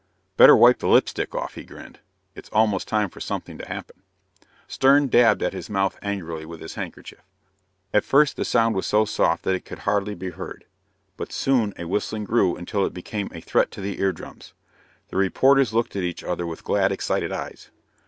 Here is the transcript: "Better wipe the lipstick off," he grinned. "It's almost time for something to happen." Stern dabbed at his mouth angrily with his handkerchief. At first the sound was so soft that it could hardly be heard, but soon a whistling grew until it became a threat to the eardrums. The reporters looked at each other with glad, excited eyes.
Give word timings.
"Better 0.35 0.55
wipe 0.55 0.79
the 0.79 0.87
lipstick 0.87 1.35
off," 1.35 1.53
he 1.53 1.61
grinned. 1.63 1.99
"It's 2.33 2.49
almost 2.49 2.87
time 2.87 3.07
for 3.07 3.19
something 3.19 3.59
to 3.59 3.67
happen." 3.67 4.01
Stern 4.67 5.09
dabbed 5.09 5.43
at 5.43 5.53
his 5.53 5.69
mouth 5.69 5.99
angrily 6.01 6.43
with 6.43 6.59
his 6.59 6.73
handkerchief. 6.73 7.21
At 7.93 8.03
first 8.03 8.35
the 8.35 8.43
sound 8.43 8.73
was 8.73 8.87
so 8.87 9.05
soft 9.05 9.43
that 9.43 9.53
it 9.53 9.63
could 9.63 9.81
hardly 9.85 10.15
be 10.15 10.31
heard, 10.31 10.65
but 11.17 11.31
soon 11.31 11.75
a 11.77 11.85
whistling 11.85 12.23
grew 12.23 12.55
until 12.55 12.83
it 12.83 12.95
became 12.95 13.29
a 13.31 13.41
threat 13.41 13.69
to 13.73 13.81
the 13.81 13.99
eardrums. 13.99 14.53
The 15.09 15.17
reporters 15.17 15.71
looked 15.71 15.95
at 15.95 16.01
each 16.01 16.23
other 16.23 16.47
with 16.47 16.63
glad, 16.63 16.91
excited 16.91 17.31
eyes. 17.31 17.69